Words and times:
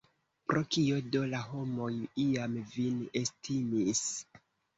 Pro 0.51 0.61
kio 0.75 0.95
do 1.15 1.21
la 1.33 1.41
homoj 1.49 1.91
iam 2.25 2.57
vin 2.79 2.99
estimis? 3.23 4.03